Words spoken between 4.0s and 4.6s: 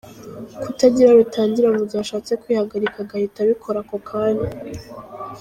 kanya.